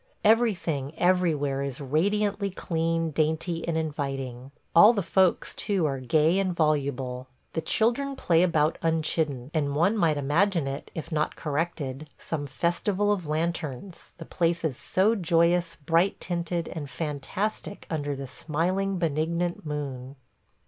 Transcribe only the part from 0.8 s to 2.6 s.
everywhere, is radiantly